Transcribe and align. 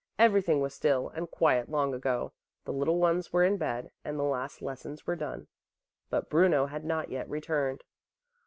Everything 0.17 0.61
was 0.61 0.73
still 0.73 1.09
and 1.09 1.29
quiet 1.29 1.69
long 1.69 1.93
ago, 1.93 2.33
the 2.65 2.73
little 2.73 2.97
ones 2.97 3.31
were 3.31 3.43
in 3.43 3.57
bed 3.57 3.91
and 4.03 4.17
the 4.17 4.23
last 4.23 4.59
lessons 4.63 5.05
were 5.05 5.15
done. 5.15 5.45
But 6.09 6.27
Bruno 6.27 6.65
had 6.65 6.83
not 6.83 7.09
yet 7.11 7.29
returned. 7.29 7.83